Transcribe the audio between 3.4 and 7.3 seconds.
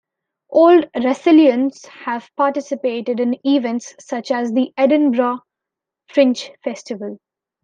events such as the Edinburgh Fringe Festival.